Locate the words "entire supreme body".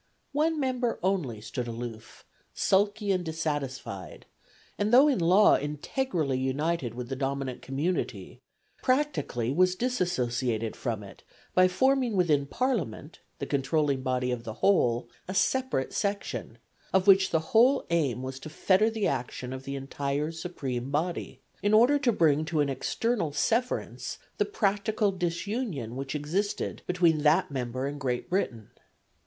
19.75-21.41